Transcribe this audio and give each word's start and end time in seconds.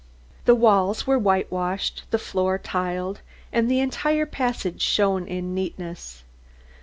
The 0.45 0.55
walls 0.55 1.05
were 1.05 1.19
whitewashed, 1.19 2.05
the 2.09 2.17
floor 2.17 2.57
tiled 2.57 3.21
and 3.53 3.69
the 3.69 3.79
entire 3.81 4.25
passage 4.25 4.81
shone 4.81 5.27
in 5.27 5.53
neatness. 5.53 6.23